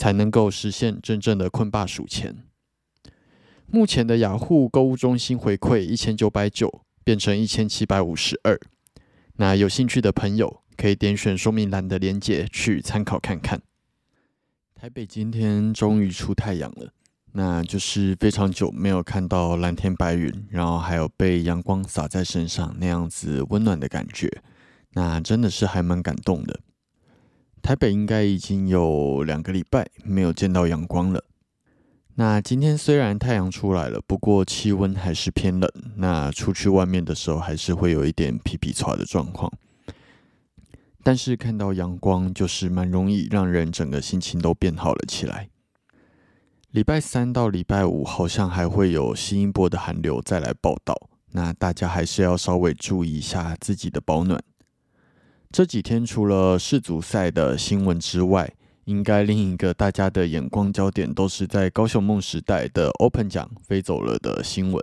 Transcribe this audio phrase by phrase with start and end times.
[0.00, 2.42] 才能够实现真正的困霸数钱。
[3.66, 8.58] 目前的雅虎购物中心回馈一千九百九变成一千七百五十二。
[9.36, 13.60] 那有兴趣的朋友可以点选说明栏的链接去参考看看。
[14.74, 16.94] 台北今天终于出太阳了，
[17.32, 24.42] 那就是非常久没有看到蓝天白云，然后还有被阳光洒在身上那样子温暖的感觉，
[24.94, 26.58] 那真的是还蛮感动的。
[27.62, 31.24] 台北应该已经有两个礼拜没有见到阳光了。
[32.16, 35.70] 那今天虽然太阳出来了，不过气温还是偏冷。
[35.96, 39.50] 那出去外面的时候，还是会有一点皮皮喘的状况。
[41.02, 45.48] 但是看到阳光，就是蛮容易让人整个心情都变好了起来。
[46.72, 50.94] 礼拜三到礼拜五好像还会有新一波的寒流再来报道，
[51.32, 54.42] 那大家还是要稍微注意一下自己的保暖。
[55.52, 58.48] 这几天除了世足赛的新闻之外，
[58.84, 64.80] 应该另一个大家的眼光焦点都是在高雄梦时代的 Open 奖飞走了的新闻。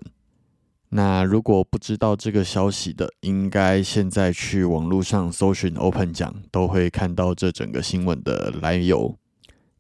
[0.90, 9.18] 那如果不知道这个消息的，应该现在去网络上搜寻 Open 奖，都会看到这整个新闻的来由。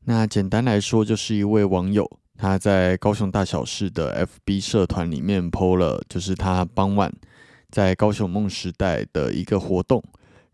[0.05, 7.13] 那简单来说，就是一位网友他在高雄大小事的 FB 社团里面 PO 了，就是他傍晚
[7.69, 10.01] 在高雄梦时代的一个活动。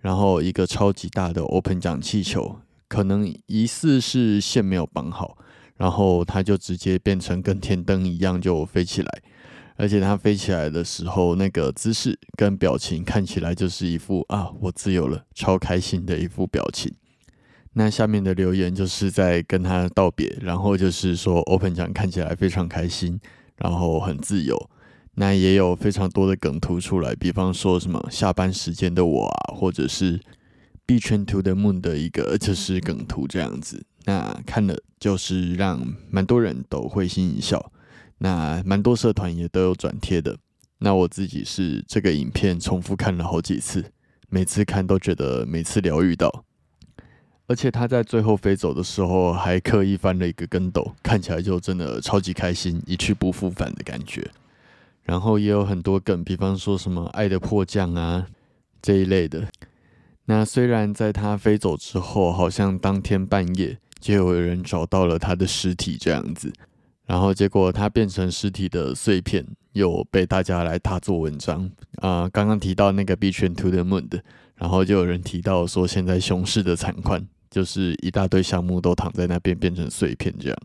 [0.03, 2.57] 然后一个超级大的 open 奖气球，
[2.89, 5.37] 可能疑似是线没有绑好，
[5.77, 9.21] 然后它就直接变成跟天灯一样就飞起来，
[9.77, 16.93] 而且它飞起来的时候那个姿势跟表情看起来就是一副啊我自由了，超开心的一副表情。
[17.75, 23.17] 那下面的留言就是在跟他道别，然后就是说 open 奖看起来非常开心，
[23.55, 24.69] 然后很自由。
[25.15, 30.19] 那也有非常多的梗图出来，比方说什么下班时间的我啊，或者是
[30.85, 33.85] B 圈 to the moon 的一个就是梗图这样子。
[34.05, 37.71] 那看了就是让蛮多人都会心一笑。
[38.17, 40.37] 那蛮多社团也都有转贴的。
[40.79, 43.91] 那我自己是这个影片重复看了好几次，
[44.29, 46.43] 每次看都觉得每次疗愈到。
[47.47, 54.29] 而且他在最后飞走的时候还刻意翻了一个跟斗，看起来就真的超级开心，一去不复返的感觉。
[55.03, 58.25] 然后也有很多梗，比方说什么爱的迫降啊
[58.81, 59.47] 这一类的。
[60.25, 66.51] 那虽然在他飞走之后，好像当天半夜就有人找到了他的尸体这样子，
[67.05, 72.29] 然后结果他变成尸体的碎片，又被大家来大做文章啊。
[72.29, 74.23] 刚刚提到那个 B 圈 To the Moon 的，
[74.55, 77.21] 然后就有人提到说，现在熊市的惨况
[77.51, 80.57] 就是一大堆项目都躺在那边变成碎片这样。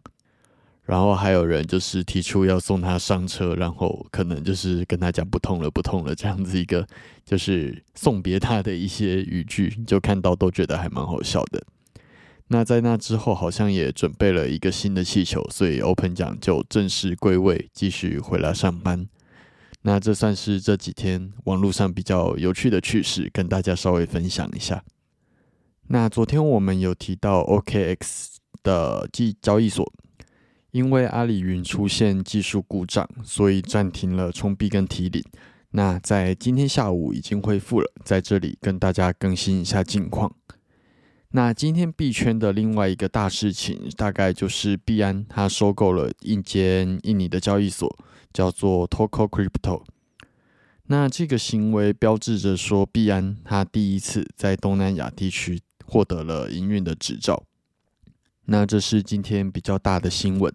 [0.88, 6.86] 然后还有人就是提出要送他上车，然后可能就是跟他讲不痛了，不痛了这样子一个
[7.26, 11.62] 就是送别他的一些语句，就看到都觉得还蛮好笑的。
[12.46, 19.06] 那在那之后，好像也准备了一个新的气球，所以 Open 奖就正式归位，继续回来上班。
[19.82, 24.82] 那这算是这几天网络上比较有趣的趣事，跟大家稍微分享一下。
[25.88, 29.92] 那昨天我们有提到 OKX 的交交易所。
[30.78, 35.20] 因为阿里云出现技术故障，所以暂停了冲币跟提领。
[35.72, 40.32] 那在今天下午已经恢复了，在这里跟大家更新一下近况。
[41.30, 47.92] 那今天币圈的另外一个大事情，大概就是币安它收购了一间印尼的交易所，
[48.32, 49.82] 叫做 Toko Crypto。
[50.84, 57.42] 那这个行为标志着说，币安它第一次在东南亚地区获得了营运的执照。
[58.44, 60.54] 那这是今天比较大的新闻。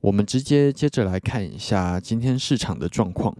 [0.00, 3.36] 我们直接接着来看一下今天市场的状况。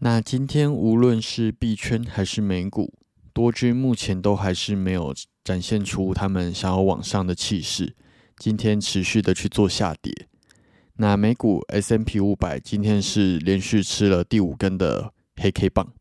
[0.00, 2.94] 那今天无论是币圈还是美股。
[3.32, 5.14] 多军目前都还是没有
[5.44, 7.94] 展现出他们想要往上的气势，
[8.36, 10.12] 今天持续的去做下跌。
[10.94, 15.92] 那美股 S M P 五百今天是连续吃了第五根的黑 K 棒。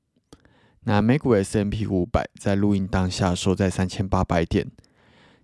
[0.86, 4.72] 那美股 S M P 五百在录音当下收在三千八百点，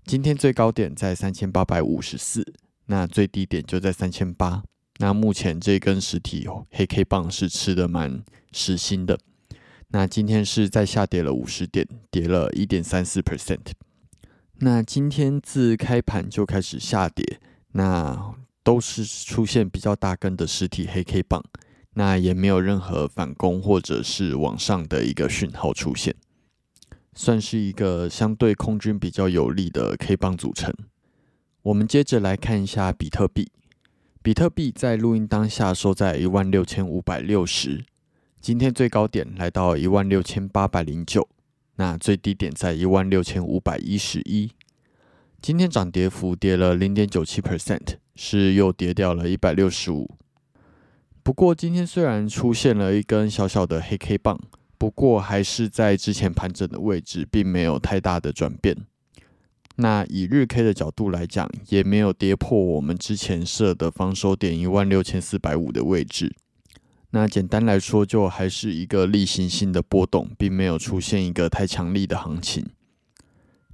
[0.04, 2.44] 今天最高点在三千八百五十四，
[2.88, 4.64] 那最低点就在三千八。
[5.00, 9.18] 那目前这根实体黑 K 棒是吃的蛮实心的。
[9.90, 13.72] 那今天是再下跌了五十点，跌了一点三四 percent。
[14.60, 17.40] 那今天自开盘就开始下跌，
[17.74, 21.44] 那都是出现比较大根的实体黑 K 棒，
[21.96, 26.16] 那也没有任何反攻或者是往上的一个讯号出现，
[27.14, 30.74] 算是一个相对空军比较有利的 K 棒组成。
[31.64, 33.50] 我们接着来看一下比特币，
[34.22, 37.86] 比特币在录音当下收在一万六千五百六十。
[38.42, 41.26] 今天最高点来到一万六千八百零九，
[41.78, 44.52] 那最低点在一万六千五百一十一。
[45.42, 50.18] 今天涨跌幅跌了零点九七 percent，是又跌掉了一百六十五。
[51.24, 54.38] 不过今天虽然出现了一根小小的黑 K 棒，
[54.78, 58.76] 不过还是在之前盘整的位置，并没有太大的转变。
[59.76, 66.36] 那以日 K 的角度来讲，也没有跌破我们之前设的防守点一万六千四百五的位置。
[67.10, 72.66] 那简单来说，就还是一个例行性的波动，并没有出现一个太强力的行情。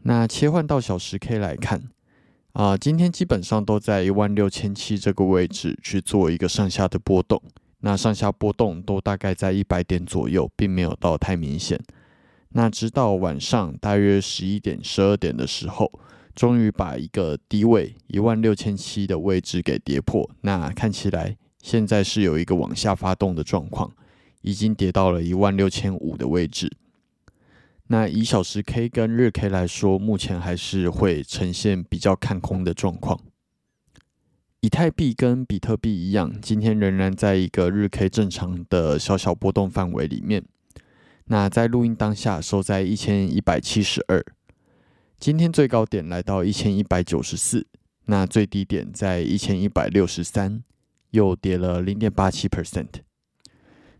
[0.03, 1.89] 那切换到小时 K 来看，
[2.53, 7.41] 啊，今天基本上都在一万六千七这个位置去做一个上下的波动。
[7.81, 11.79] 那上下波动都大概在一百点左右，并没有到太明显。
[12.49, 15.91] 那直到晚上大约十一点、十二点的时候，
[16.35, 20.29] 终于把一个低位一万六千七的位置给跌破。
[20.41, 21.37] 那看起来。
[21.61, 23.91] 现在是有一个往下发动的状况，
[24.43, 26.71] 已经跌到了一万六千五的位置。
[27.87, 33.19] 那以小时 K 跟日 K 来说，目前还是会呈现比较看空的状况。
[34.61, 40.45] 以太币跟比特币一样，今天仍然在一个日 K 正常的小小波动范围里面。
[41.29, 44.23] 那在录音当下收在一千一百七十二，
[45.19, 47.65] 今天最高点来到一千一百九十四，
[48.05, 50.63] 那最低点在一千一百六十三。
[51.11, 53.01] 又跌了零点八七 percent。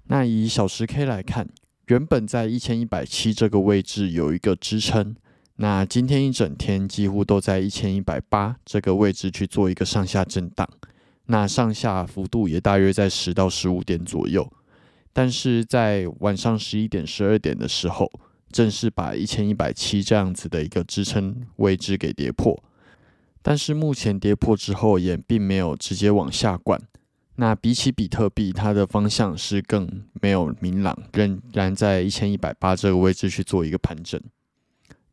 [0.03, 1.49] 那以小时 K 来看，
[1.87, 5.15] 原本在一千一百七这个位置有一个支撑，
[5.55, 10.69] 那今天一整天几乎都在一千一百八这个位置去做一个上下震荡，
[11.25, 14.47] 那上下幅度也大约在十到十五点左右。
[15.11, 18.09] 但是在晚上十一点、十二点的时候，
[18.51, 22.61] 正式把一千一百七这样子的一个支撑位置给跌破。
[23.41, 26.79] 但是目前跌破之后，也并没有直接往下灌。
[27.35, 34.21] 那比起比特币，它的方向是更没有明朗，仍然在一千一百八这个位置去做一个盘整。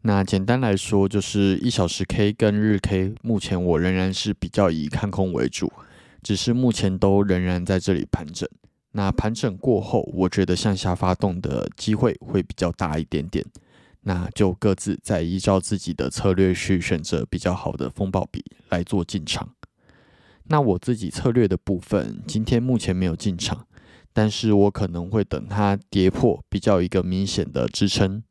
[0.03, 5.73] 那简单来说，就是一小时 K 跟日 K，目前我仍然是比较以看空为主，
[6.23, 8.49] 只是目前都仍然在这里盘整。
[8.97, 13.45] 那盘整过后，我觉得向下发动的机会会比较大一点点。
[14.05, 19.51] 那就各自再依照自己的策略去选择比较好的风暴比来做进场。
[20.45, 23.67] 那我自己策略的部分，今天目前没有进场，
[24.15, 28.23] 但是我可能会等它跌破比较一个明显的支撑，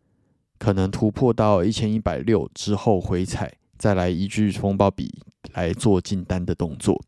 [0.58, 5.22] 可能突破到一千一百六之后回踩，再来依据风暴比
[5.54, 7.00] 来做进单的动作。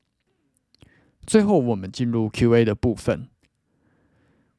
[1.26, 3.28] 最后我们进入 Q&A 的部分，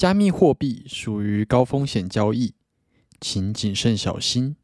[0.00, 2.54] 加密货币属于高风险交易
[3.20, 4.56] 请谨慎小心。